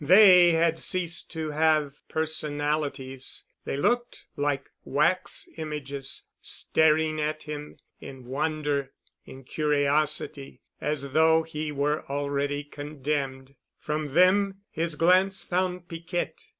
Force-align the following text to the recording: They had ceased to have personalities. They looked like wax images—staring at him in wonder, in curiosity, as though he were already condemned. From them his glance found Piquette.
They 0.03 0.53
had 0.53 0.79
ceased 0.79 1.29
to 1.33 1.51
have 1.51 2.01
personalities. 2.09 3.43
They 3.65 3.77
looked 3.77 4.25
like 4.35 4.71
wax 4.83 5.47
images—staring 5.57 7.21
at 7.21 7.43
him 7.43 7.77
in 7.99 8.25
wonder, 8.25 8.93
in 9.25 9.43
curiosity, 9.43 10.63
as 10.81 11.11
though 11.13 11.43
he 11.43 11.71
were 11.71 12.03
already 12.09 12.63
condemned. 12.63 13.53
From 13.77 14.15
them 14.15 14.61
his 14.71 14.95
glance 14.95 15.43
found 15.43 15.87
Piquette. 15.87 16.49